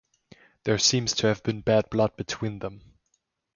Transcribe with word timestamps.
There 0.63 0.79
seems 0.79 1.13
to 1.13 1.27
have 1.27 1.43
been 1.43 1.61
bad 1.61 1.91
blood 1.91 2.15
between 2.17 2.57
them. 2.57 2.81